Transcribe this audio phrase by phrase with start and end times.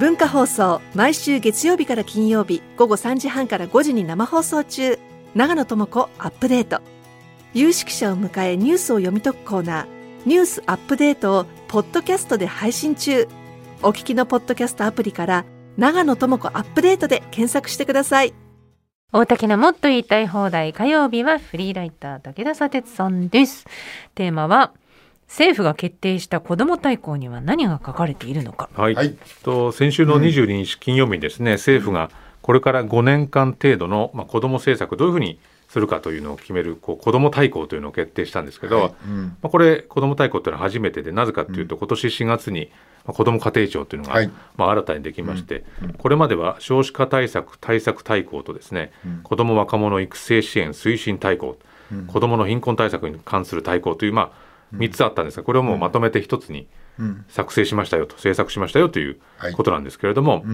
[0.00, 4.98] 文化放送毎週月曜日から金曜日午後3時半から5時に生放送中。
[5.34, 6.80] 長野智子アップデート。
[7.52, 9.86] 有識者を迎えニュースを読み解くコーナー。
[10.24, 13.28] ニュースアップデートをポッドキャストで配信中。
[13.82, 15.44] お聞きのポッドキャストアプリから
[15.76, 18.32] 長野智子アップデートで検索してください。
[19.12, 20.72] 大竹のもっと言いたい放題。
[20.72, 23.66] 火曜日はフリーライター武田砂鉄さんです。
[24.14, 24.72] テーマは
[25.30, 28.68] 政府が決定した子ども大綱には何が書かれているのか。
[28.74, 32.10] はい、はい、と先週の22日金曜日にですね、うん、政府が
[32.42, 35.38] これから5年間程度の、まあ、子ども政策どういうふうに
[35.68, 38.92] するかというのを決めるこう子ども大綱というのを決定したんですけど、はい。
[39.06, 42.72] うん、まあ、これ子ども大綱というのは初めてでなぜかというと、今年4月に
[43.06, 51.52] 子ども家庭庁というのが、はい、まあ、新たにできまして、うん、これまでは少子化対策対策大綱とですね、うん、子ども若者育成支援推進大綱、
[51.92, 54.30] うん、子どもの貧困対策に関する大綱という、まあ、
[54.74, 56.68] 3つあったんですがこれをもうまとめて1つに
[57.28, 59.20] 作成しましたよと制作しましたよという
[59.54, 60.44] ことなんですけれども、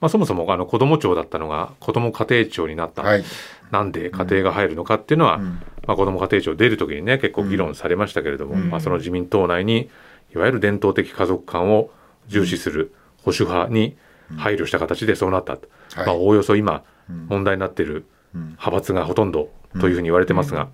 [0.00, 3.24] まあ、そもそもあの子ども庁だったのが子ども家庭庁になった、はい、
[3.70, 9.90] なんで家庭が入るのかっていうのは、まあ、子ども家庭庁出る時にね結構議論されましたけれども、まあ、その自民党内に
[10.34, 11.90] いわゆる伝統的家族観を
[12.26, 13.96] 重視する保守派に
[14.36, 15.58] 配慮した形でそうなった、
[15.96, 16.82] まあ、おおよそ今
[17.28, 20.68] 問題になっている派閥がほとんどというふうに言われてますが、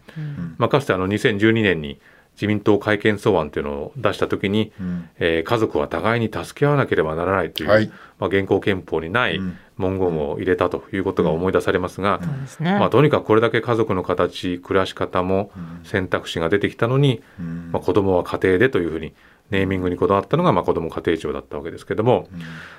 [0.58, 2.00] まあ、かつてあの2012年に
[2.34, 9.38] 自民党改憲草案というのを出したときに、うん、えー、家族は互いに助け合わなければならないという、はい、まあ、現行憲法にない
[9.76, 12.20] 文言を入れたということが思い出されますが、
[12.58, 12.64] うん。
[12.64, 15.50] まあ、とにかくこれだけ家族の形暮らし方も
[15.84, 19.12] 選択肢が出てきたのに、うん、まあ、子どもは家庭でというふうに
[19.50, 22.28] ネーミングにこだわったのが、まあ、子ども家庭庁だったわけですけれども、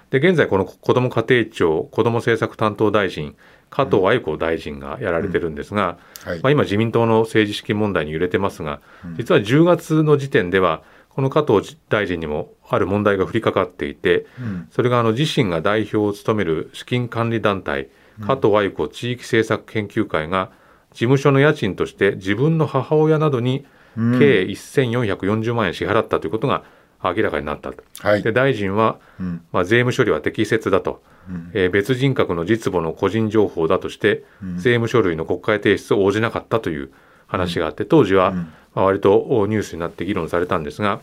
[0.09, 3.35] で現在この子ども家庭庁子ども政策担当大臣
[3.71, 6.31] 加藤愛子大臣がやられてるんですが、うん。
[6.33, 8.81] はい、まあ、今自民党の政治資金問題に揺れてますが、
[9.15, 14.27] 実は10月の時点ではこの加藤大臣にもある問題が降りかかっていて、
[14.71, 17.89] それがあの自身が代表を務める資金管理団体
[18.25, 20.51] 加藤愛子地域政策研究会が
[20.91, 23.65] 事務所の家賃として自分の母親などに
[23.95, 26.63] 計1440万円支払ったということが
[27.03, 27.71] 明らかになった。
[27.71, 36.91] と、はい、で大臣は、うん、まあ、税務処理は適切だと、うん、えー、別人格の実母の個人情報だとして、うん、税務書類の国会提出を応じなかったという
[37.27, 38.31] 話があって当時は、
[38.75, 40.99] まあ、割とニュースになって議論されたんですが、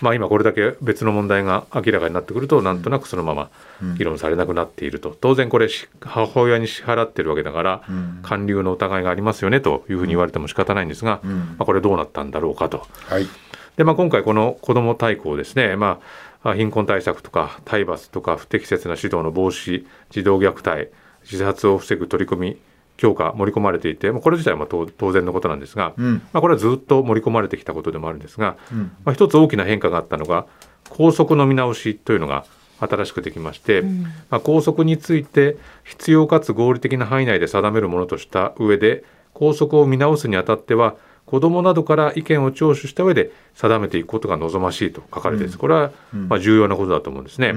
[0.00, 3.50] まあ、今これだけ別の問題が明らかになってくるとなんとなくそのまま
[3.96, 5.16] 議論されなくなっていると。
[5.20, 5.68] 当然これ
[6.00, 7.82] 母親に支払ってるわけだから
[8.22, 12.86] 還流の疑いがありますよねというふうに言われても仕方ないんですが、まあ、これどうなったんだろうかと。
[13.08, 13.28] はい
[13.76, 16.00] で、まあ、今回この子ども大綱ですね、ま
[16.42, 20.90] あ、貧困対策とか体罰とか不適切な指導の防止児童虐待
[21.22, 22.56] 自殺を防ぐ取り組み
[22.96, 30.46] 強化盛り込まれていてこれ自体は当然のことなんですが、うん、まあ、これはずっと盛り込まれてきたことでもあるんですが、うん、まあ、一つ大きな変化があったのが
[30.90, 32.44] 校則の見直しというのが
[32.78, 40.96] 新しくできまして、うん、まあ、校則について必要かつ合理的な範囲内で定めるものとした上で校則を見直すにあたっては
[41.26, 47.54] 子どもなどから意見を聴取した上で定めていくことが望ましいと書かれています、これはまあ重要なことだと思うんですね。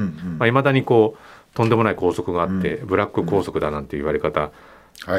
[0.47, 4.51] いまあ、だにこうとんでもない校則があって、ブラック校則だなんて言われ方、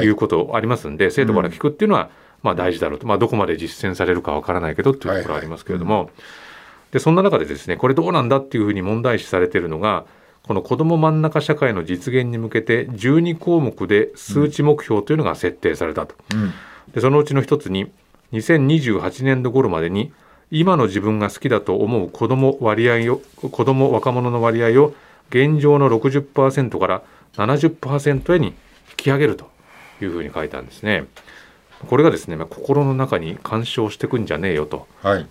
[0.01, 0.07] い。
[0.07, 2.09] うことありますんで生徒から聞くっていうのは
[2.43, 6.09] まあ大事だろうと、まあ、どこまで実践されるかわからないけどっていうところありますけれども、
[6.91, 10.05] でそんな中でですねこれどうなんだっていうふうに問題視されているのが
[10.43, 16.15] この子ども真ん中社会の実現に向けて12項目で数値目標というのが設定されたと。
[16.93, 17.91] でそのうちの一つに
[18.33, 20.11] 2028年度頃までに
[20.51, 24.93] 今の自分が好きだと思う子ども割合を子ども若者の割合を
[25.29, 27.03] 現状の60%から
[27.35, 28.53] 70%へに引
[28.97, 29.49] き上げると
[30.01, 31.05] いうふうに書いたんですね。
[31.87, 34.87] これがですね、まあ、心の中に干渉してくんじゃねえよと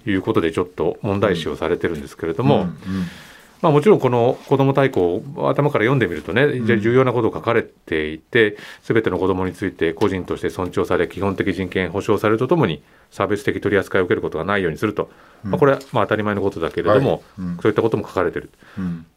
[0.07, 2.69] いうことでちょっと問題視をされてるんですけれども、
[3.61, 15.11] まあ、もちろんこの子ども大綱頭から読んでみるとね、うん、重要なことが書かれていてすべての子どもについて個人として尊重され基本的人権保障されるとともに差別的取り扱いを受けることがないようにすると、
[15.45, 17.21] うん、まあ、これはまあ当たり前のことだけれども、はい。
[17.39, 18.51] うん、そういったことも書かれている、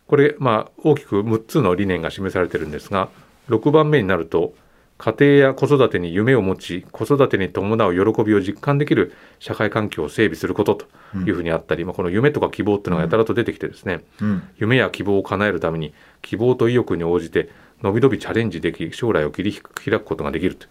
[0.08, 3.10] これ、まあ、大きく6つの理念が示されているんですが
[3.50, 4.54] 6番目になると
[5.02, 10.86] 家庭や子育てに夢を持ち子育てに伴う喜びを実感できる社会環境を整備することと
[11.26, 17.50] いうふうにあったり、うん、まあ、この夢とか希望っていうのがやたらと出てきてですね、うん、夢や希望を叶えるために希望と意欲に応じて
[17.82, 20.68] のびのびチャレンジでき将来を切り開くことができると、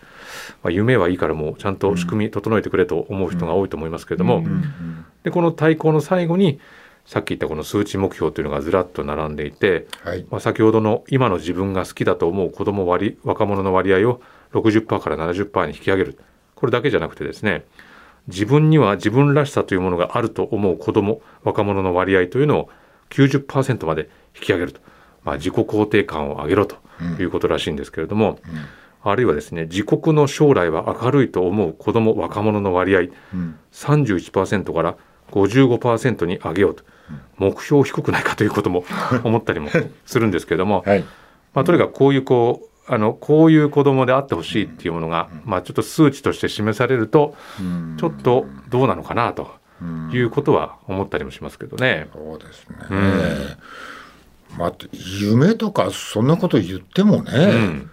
[0.62, 4.44] まあ、夢はいいからもうちゃんと仕組み整えてくれと思う人が多いと思いますけれども、
[5.25, 6.61] でこの対抗の最後に
[7.11, 14.21] さっき言ったこの数値目標というのがずらっと並んでいて、はい、まあ、先ほどの今の自分が好きだと思う子ども割若者の割合を
[14.53, 16.21] 60%から70%に引き上げる。
[16.55, 17.65] これだけじゃなくてですね
[18.29, 22.71] 自分には自分らしさというものがあると思う子ども若者の割合というのを
[23.09, 24.81] 90%まで引き上げると。
[25.25, 26.77] まあ、自己肯定感を上げろと
[27.19, 28.39] いうことらしいんですけれども、
[29.03, 34.97] あるいはですね自国の将来は明るいと思う子ども若者の割合、うん、31%から
[35.33, 36.85] 55%に上げようと、
[37.39, 38.85] 目標低くないかということも
[39.25, 39.69] 思ったりも
[40.07, 41.05] するんですけれども、はい、
[41.55, 47.37] まあ、とにかくこういうこうあのこういう子どもであってほしいっていうものが、まあ、ちょっと数値として示されると、
[47.99, 49.49] ちょっとどうなのかなと
[50.12, 52.09] いうことは思ったりもしますけどね。
[52.12, 52.77] そうですね、
[54.59, 54.73] まあ、
[55.21, 57.91] 夢とかそんなこと言ってもね、うん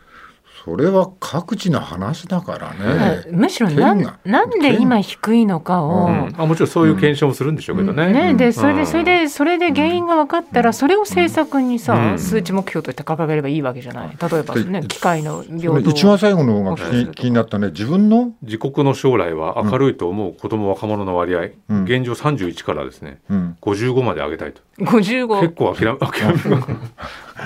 [0.68, 3.24] それは各地の話だからね。
[3.32, 8.12] むしろななんで今低いのかを、うん、あもちろんそういう検証もするんでしょうけどね。
[8.12, 14.18] ねでそれでそれでそれで原因が分かったらそれを政策にさ、数値目標として掲げればいいわけじゃない。
[14.22, 15.90] 例えばね機械の平等。
[15.90, 18.34] 一番最後の方が気気になったね自分の？
[18.42, 21.44] 自国の将来は明るいと思う子ども若者の割合、
[21.86, 24.62] 現状31からですね、うん、55まで上げたいと。
[24.80, 26.68] 55結構諦め諦め こ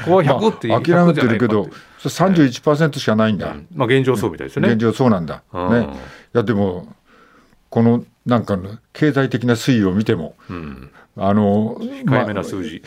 [0.05, 1.67] こは100って諦めてるけど。
[2.09, 4.69] 31%しかないんだ、まあ、現状そうみたいですね。
[4.69, 5.89] 現状そうなんだ、ね、
[6.33, 6.87] いやでも
[7.69, 12.83] このなんかの経済的な推移を見ても、うん、あの控えめな数字、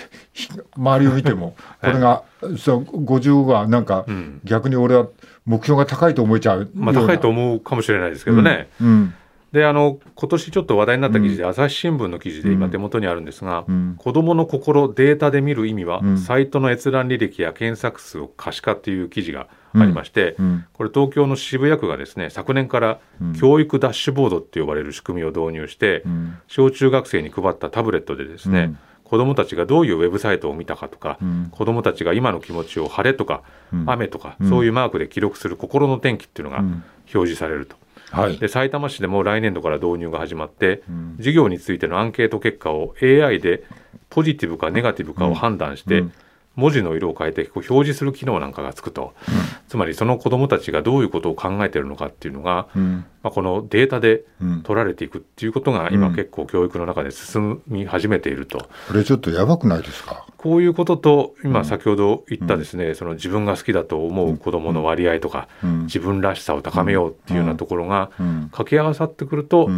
[0.77, 2.23] ま、周りを見ても これが、
[2.59, 4.07] そう50はなんか、
[4.45, 5.09] 逆に俺は
[5.47, 9.15] 目標が高いと思えちゃうまあ、高いと思うかもしれないですけどね、うん、うん
[9.55, 19.47] であの今年ちょっと話題になった記事で、うん、朝日新聞の記事で今手元にあるんですが、うん、子どもの心データで見る意味は、うん、サイトの閲覧履歴や検索数を可視化という記事が
[19.77, 20.37] ありまして、
[20.73, 23.01] これ東京の渋谷区がですね昨年から
[23.39, 26.05] 教育ダッシュボードって呼ばれる仕組みを導入して、
[26.47, 33.43] 小中学生に配ったタブレットでですね、子どもたちがどういうウェブサイトを見たかとか、うん、子どもたちが今の気持ちを晴れとか、
[33.73, 37.77] うん、雨とか、そういうマークで記録する心の天気っていうのが表示されると。
[38.11, 43.65] はい、で埼玉市でも来年度から導入が始まって、うん、授業についてのアンケート結果を AI で
[44.09, 46.13] ポジティブかネガティブかを判断して、うん、
[46.57, 49.35] 文字の色を変えてこう表示する機能なんかがつくと、うん、
[49.69, 54.25] つまりその子どもたちがどういうことを考えているのかっていうのが、うん、まあ、このデータで
[54.63, 58.69] 取られていくっていうことが今結構教育の中で進み始めていると。
[58.89, 60.27] これちょっとやばくないですか？
[60.37, 65.49] こういうことと今先ほど言ったですね、その自分が好きだと思う子どもの割合とか、
[65.85, 68.11] 自分らしさを高めようっていうようなところが
[68.51, 69.71] 掛け合わさってくると、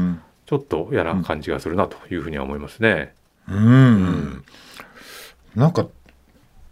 [0.46, 3.14] ちょっと嫌な感じがするなというふうには思いますね。
[3.49, 4.44] うん、うん、
[5.55, 5.87] なんか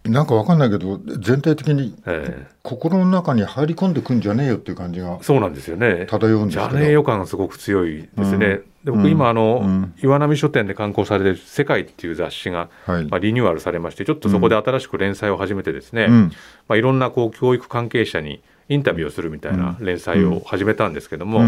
[0.05, 1.95] なんかわかんないけど全体的に
[2.63, 6.07] 心の中に入り込んでくんじゃねえよっていう感じがそうなんですよね。
[6.07, 6.71] 漂うんですけど。
[6.71, 16.33] じゃねえよ感がすごく強いですね、うん、で僕今あの、うん、岩波書店で刊行されてる「世界」っていう雑誌が、はい、まあ、リニューアルされましてちょっとそこで新しく連載を始めてですね、うん、
[16.69, 21.43] まあ、いろんなこう教育関係者にインタビューをするみたいな連載を始めたんですけども、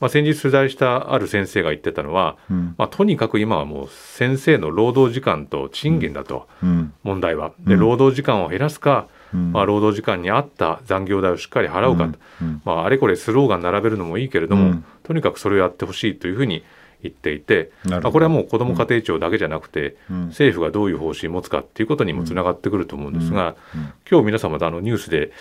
[0.00, 7.52] まあ、先日取材したある先生が言ってたのは、うん、まあ、とにかく今はもう先生の労働時間と賃金だと、うん、問題は。
[7.60, 12.18] で労働時間を減らすか、うん、まあ、労働時間に合った残業代をしっかり払うかと、
[12.64, 16.64] まあ、あれこれスローガン並べるのもいいけれども、とにかくそれをやってほしいというふうに
[17.02, 23.80] 言っていて、まあ、これはもう子ども家庭庁だけじゃなくて、うん、政府がどういう方針を持つかっていうことにもつながってくると思うんですが、うん。
[23.80, 25.32] うん、今日皆様あのニュースで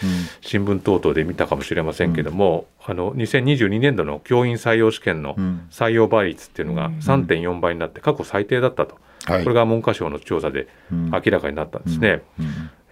[0.41, 5.35] 新聞等々で見たかもしれませんけども、あの2022年度の教員採用試験の
[5.71, 8.95] 採用倍率っていうのが3.4倍になって過去最低だったと、
[9.25, 12.21] これが文科省の調査で明らかになったんですね。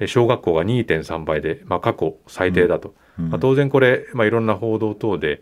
[0.06, 5.42] 小学校が2.3倍で、まあ、過去最低だと、まあ、当然これ、まあ、いろんな報道等で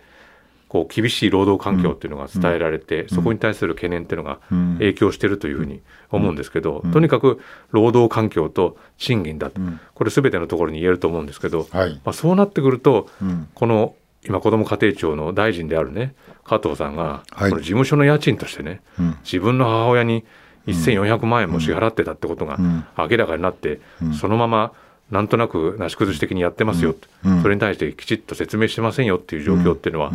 [0.67, 4.39] こう厳しい労働環境っていうのが伝えられて、うん、そこに対する懸念っていうのが
[4.79, 5.81] 影響しているというふうに
[6.11, 7.39] 思うんですけど、うん、とにかく
[7.71, 13.09] 労働環境と賃金だと、うん、これ全てのところに言えると思うんですけど、はい、まあ、そうなってくると、
[13.53, 13.95] この
[14.25, 18.81] 今子ども家庭庁の大臣であるね加藤さんが、この事務所の家賃としてね、
[19.23, 20.25] 自分の母親に
[20.67, 22.57] 1400万円も支払ってたってことが
[22.97, 23.79] 明らかになって、
[24.19, 24.73] そのまま
[25.11, 26.95] なんとなくなし崩し的にやってますよ、
[27.41, 30.11] それに対してきちっと説明してませんよっていう状況っていうのは、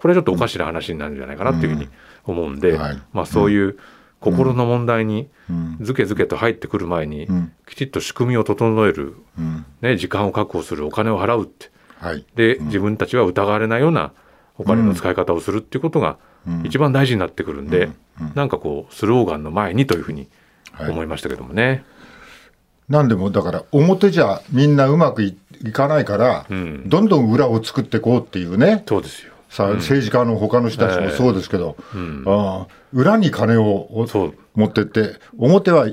[0.00, 1.88] これはちょっとおかしな話になるんじゃないかなっていうふうに
[2.24, 2.78] 思うんで、
[3.12, 3.78] まあ、そういう
[4.20, 5.28] 心の問題に
[5.80, 7.28] ずけずけと入ってくる前に、
[7.66, 9.16] きちっと仕組みを整える、
[9.80, 11.70] ね、時間を確保するお金を払うって、
[12.34, 14.12] で自分たちは疑われないような
[14.56, 16.18] お金の使い方をするっていうことが
[16.64, 17.90] 一番大事になってくるんで、
[18.34, 20.28] なんかこうスローガンの前にというふうに
[20.80, 21.84] 思いましたけどもね。
[22.88, 25.36] なんでもだから表じゃみんなうまくい
[25.72, 28.82] かないから、うん、どんどん裏を作っていこうっていうね。
[28.88, 29.34] そうですよ。
[29.48, 34.06] さあ、政治家の他の人たちもそうですけど、えーあ裏に金を
[34.54, 35.88] 持ってって、表は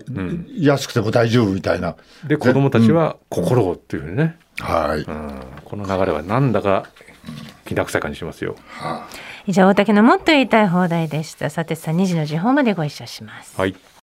[0.57, 1.97] 安くても大丈夫みたいな。
[2.25, 5.05] で、子供たちは心をっていうふうにね、はい、
[5.65, 6.87] この流れはなんだか
[7.67, 8.55] きな臭い感じしますよ。
[9.45, 11.49] 以上、大竹のもっと言いたい放題でした。
[11.49, 13.59] さてさん、2時の時報までご一緒します。
[13.59, 13.75] はい